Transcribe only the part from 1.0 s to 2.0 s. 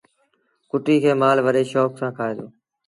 کي مآل وڏي شوڪ